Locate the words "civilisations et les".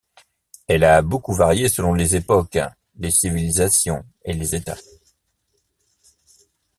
3.11-4.55